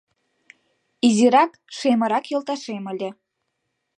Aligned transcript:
Изирак-шемырак 1.07 2.25
йолташем 2.31 2.83
ыле 2.93 3.09